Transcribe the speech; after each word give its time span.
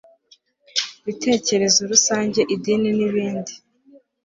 bitekerezorusange 1.05 2.39
idin 2.55 2.81
inibindi 2.91 3.53